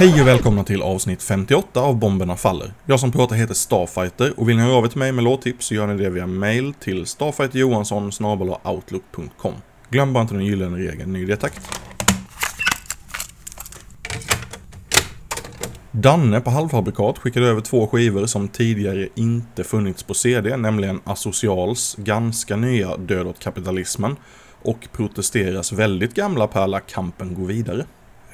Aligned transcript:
Hej 0.00 0.20
och 0.20 0.26
välkomna 0.26 0.64
till 0.64 0.82
avsnitt 0.82 1.22
58 1.22 1.80
av 1.80 1.96
Bomberna 1.96 2.36
Faller. 2.36 2.72
Jag 2.86 3.00
som 3.00 3.12
pratar 3.12 3.36
heter 3.36 3.54
Starfighter 3.54 4.40
och 4.40 4.48
vill 4.48 4.56
ni 4.56 4.62
höra 4.62 4.74
av 4.74 4.84
er 4.84 4.88
till 4.88 4.98
mig 4.98 5.12
med 5.12 5.24
låttips 5.24 5.66
så 5.66 5.74
gör 5.74 5.86
ni 5.86 6.02
det 6.02 6.10
via 6.10 6.26
mail 6.26 6.74
till 6.74 7.06
StarfighterJohansson.outlook.com. 7.06 9.54
Glöm 9.90 10.12
bara 10.12 10.22
inte 10.22 10.34
den 10.34 10.44
gyllene 10.44 10.76
regeln, 10.76 11.12
ny 11.12 11.36
tack. 11.36 11.52
Danne 15.90 16.40
på 16.40 16.50
Halvfabrikat 16.50 17.18
skickade 17.18 17.46
över 17.46 17.60
två 17.60 17.86
skivor 17.86 18.26
som 18.26 18.48
tidigare 18.48 19.08
inte 19.14 19.64
funnits 19.64 20.02
på 20.02 20.14
CD, 20.14 20.56
nämligen 20.56 21.00
Asocials 21.04 21.96
ganska 21.98 22.56
nya 22.56 22.96
Död 22.96 23.26
åt 23.26 23.38
kapitalismen 23.38 24.16
och 24.62 24.88
Protesteras 24.92 25.72
väldigt 25.72 26.14
gamla 26.14 26.46
pärla 26.46 26.80
Kampen 26.80 27.34
går 27.34 27.46
vidare. 27.46 27.84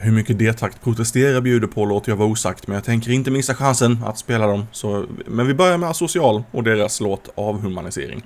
Hur 0.04 0.12
mycket 0.12 0.38
D-takt 0.38 0.82
Protestera 0.82 1.40
bjuder 1.40 1.66
på 1.66 1.84
låter 1.84 2.10
jag 2.10 2.16
vara 2.16 2.28
osagt, 2.28 2.66
men 2.66 2.74
jag 2.74 2.84
tänker 2.84 3.10
inte 3.10 3.30
missa 3.30 3.54
chansen 3.54 3.98
att 4.04 4.18
spela 4.18 4.46
dem. 4.46 4.66
Så, 4.72 5.06
men 5.26 5.46
vi 5.46 5.54
börjar 5.54 5.78
med 5.78 5.88
Asocial 5.88 6.42
och 6.50 6.64
deras 6.64 7.00
låt 7.00 7.28
Avhumanisering. 7.34 8.22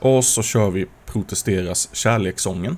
Och 0.00 0.24
så 0.24 0.42
kör 0.42 0.70
vi 0.70 0.86
Protesteras 1.06 1.88
kärlekssången. 1.92 2.76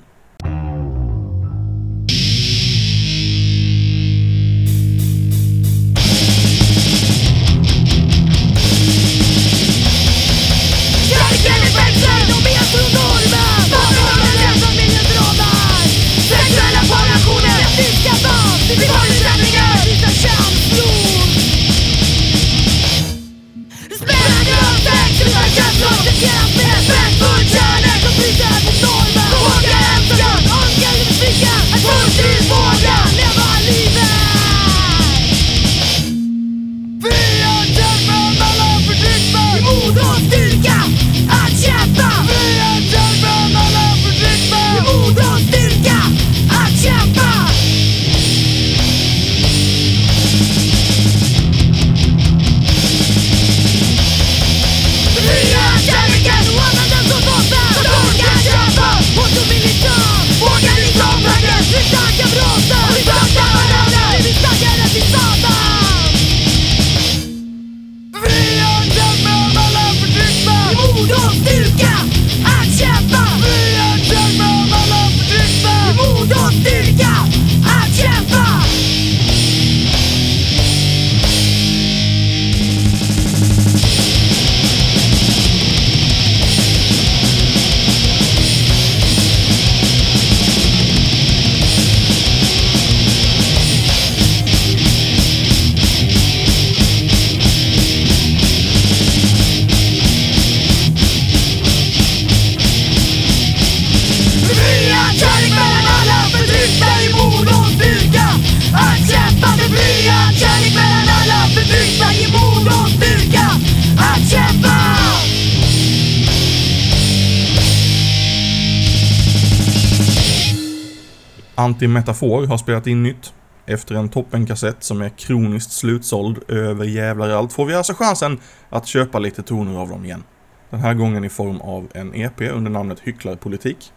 Antimetafor 121.55 122.47
har 122.47 122.57
spelat 122.57 122.87
in 122.87 123.03
nytt. 123.03 123.33
Efter 123.65 123.95
en 123.95 124.09
toppenkassett 124.09 124.83
som 124.83 125.01
är 125.01 125.09
kroniskt 125.09 125.71
slutsåld 125.71 126.51
över 126.51 126.85
jävlar 126.85 127.29
allt 127.29 127.53
får 127.53 127.65
vi 127.65 127.73
alltså 127.73 127.93
chansen 127.93 128.39
att 128.69 128.87
köpa 128.87 129.19
lite 129.19 129.43
toner 129.43 129.79
av 129.79 129.89
dem 129.89 130.05
igen. 130.05 130.23
Den 130.69 130.79
här 130.79 130.93
gången 130.93 131.23
i 131.23 131.29
form 131.29 131.61
av 131.61 131.87
en 131.93 132.15
EP 132.15 132.41
under 132.41 132.71
namnet 132.71 132.99
Hycklarpolitik. 132.99 133.91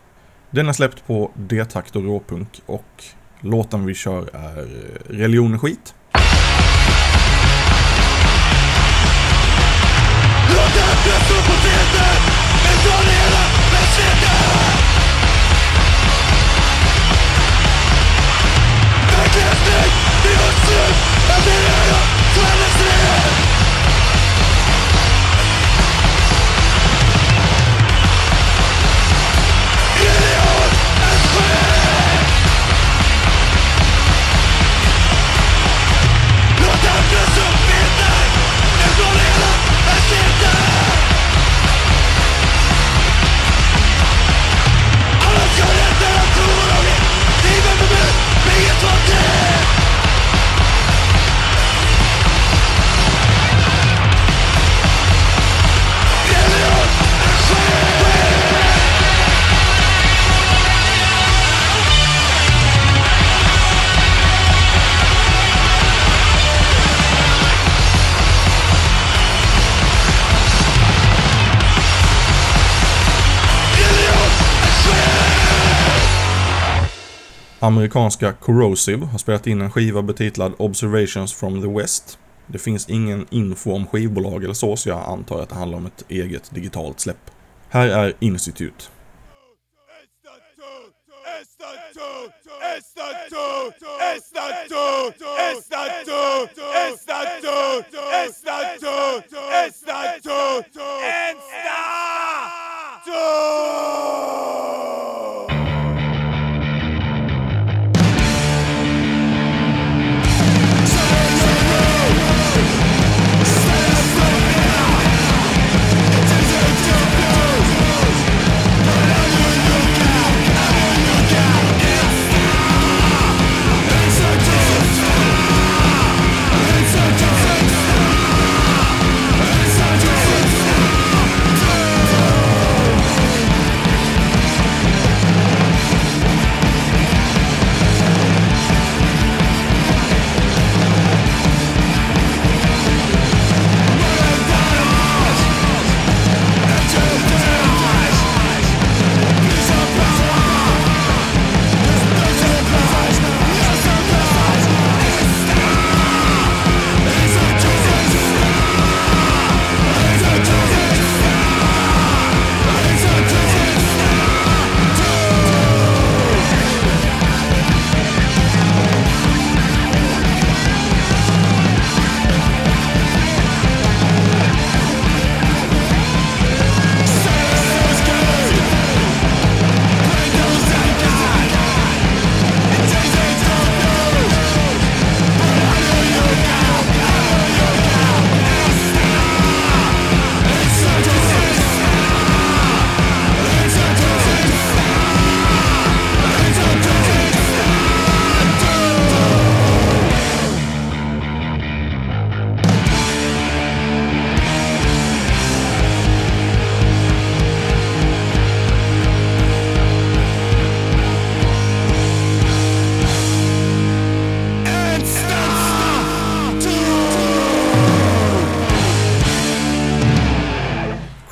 Den 0.50 0.68
är 0.68 0.72
släppt 0.72 1.06
på 1.06 1.30
D-takt 1.34 1.96
och 1.96 2.04
råpunk 2.04 2.48
och 2.66 3.04
låten 3.40 3.86
vi 3.86 3.94
kör 3.94 4.30
är 4.32 4.58
eh, 4.58 4.64
Religion 5.08 5.54
är 5.54 5.58
skit. 5.58 5.94
Låt 10.48 10.76
öppna 10.76 11.24
stå 11.24 11.52
på 11.52 11.56
Verklighetsflykt, 19.76 20.16
vi 20.24 20.34
var 20.36 20.52
slut 21.42 22.05
Amerikanska 77.66 78.32
Corrosive 78.32 79.06
har 79.06 79.18
spelat 79.18 79.46
in 79.46 79.60
en 79.60 79.70
skiva 79.70 80.02
betitlad 80.02 80.52
Observations 80.58 81.34
from 81.34 81.62
the 81.62 81.68
West. 81.68 82.18
Det 82.46 82.58
finns 82.58 82.88
ingen 82.88 83.26
info 83.30 83.72
om 83.72 83.86
skivbolag 83.86 84.44
eller 84.44 84.54
så, 84.54 84.76
så 84.76 84.88
jag 84.88 85.02
antar 85.08 85.42
att 85.42 85.48
det 85.48 85.54
handlar 85.54 85.78
om 85.78 85.86
ett 85.86 86.04
eget 86.08 86.54
digitalt 86.54 87.00
släpp. 87.00 87.30
Här 87.68 87.88
är 87.88 88.12
Institute. 88.20 88.84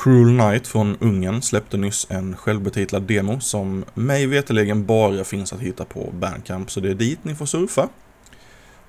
Cruel 0.05 0.33
Night 0.33 0.67
från 0.67 0.97
Ungern 1.01 1.43
släppte 1.43 1.77
nyss 1.77 2.07
en 2.11 2.37
självbetitlad 2.37 3.03
demo 3.03 3.41
som 3.41 3.85
mig 3.95 4.27
veterligen 4.27 4.87
bara 4.87 5.25
finns 5.25 5.53
att 5.53 5.61
hitta 5.61 5.85
på 5.85 6.11
Bandcamp, 6.13 6.71
så 6.71 6.81
det 6.81 6.91
är 6.91 6.95
dit 6.95 7.25
ni 7.25 7.35
får 7.35 7.47
surfa. 7.47 7.89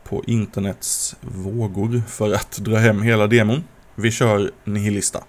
På 0.03 0.23
internets 0.27 1.15
vågor 1.21 2.01
för 2.07 2.33
att 2.33 2.57
dra 2.57 2.77
hem 2.77 3.01
hela 3.01 3.27
demon. 3.27 3.63
Vi 3.95 4.11
kör 4.11 4.51
Nihilista. 4.63 5.23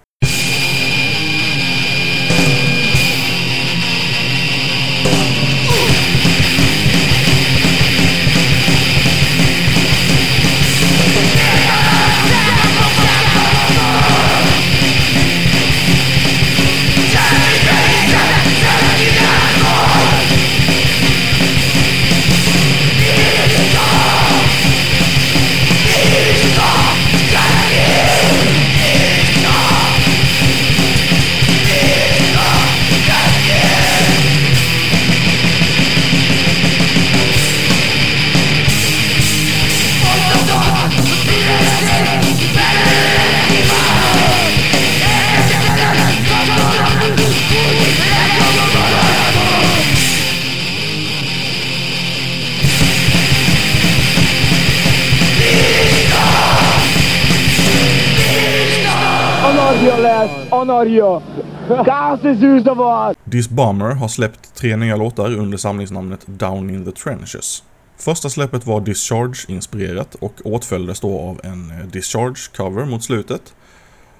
Läs! 60.84 61.22
Anarja! 61.68 61.84
Gases! 61.84 63.16
Disbomber 63.24 63.90
har 63.90 64.08
släppt 64.08 64.54
tre 64.54 64.76
nya 64.76 64.96
låtar 64.96 65.34
under 65.34 65.58
samlingsnamnet 65.58 66.26
Down 66.26 66.70
in 66.70 66.84
the 66.84 66.92
Trenches. 66.92 67.62
Första 67.98 68.30
släppet 68.30 68.66
var 68.66 68.80
Discharge-inspirerat 68.80 70.14
och 70.14 70.32
åtföljdes 70.44 71.00
då 71.00 71.20
av 71.20 71.40
en 71.44 71.70
eh, 71.70 71.86
Discharge-cover 71.86 72.86
mot 72.86 73.04
slutet. 73.04 73.54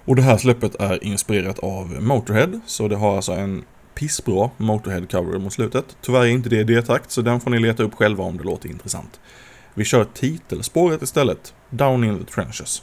Och 0.05 0.17
det 0.17 0.23
här 0.23 0.37
släppet 0.37 0.75
är 0.75 1.05
inspirerat 1.05 1.59
av 1.59 2.03
Motorhead, 2.03 2.61
så 2.67 2.89
det 2.89 2.97
har 2.97 3.17
alltså 3.17 3.33
en 3.33 3.65
pissbra 3.95 4.51
Motorhead-cover 4.57 5.39
mot 5.39 5.53
slutet. 5.53 5.97
Tyvärr 6.01 6.21
är 6.21 6.27
inte 6.27 6.49
det 6.49 6.65
D-takt, 6.65 7.11
så 7.11 7.23
den 7.23 7.41
får 7.41 7.51
ni 7.51 7.59
leta 7.59 7.83
upp 7.83 7.95
själva 7.95 8.25
om 8.25 8.37
det 8.37 8.45
låter 8.45 8.69
intressant. 8.69 9.21
Vi 9.75 9.85
kör 9.85 10.07
titelspåret 10.15 11.03
istället, 11.03 11.55
Down 11.71 12.05
in 12.05 12.25
the 12.25 12.33
Trenches. 12.33 12.83